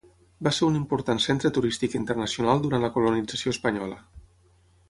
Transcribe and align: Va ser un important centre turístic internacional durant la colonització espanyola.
Va 0.45 0.51
ser 0.59 0.63
un 0.67 0.77
important 0.79 1.21
centre 1.25 1.51
turístic 1.59 1.97
internacional 2.01 2.65
durant 2.67 2.87
la 2.87 2.93
colonització 2.99 3.57
espanyola. 3.59 4.01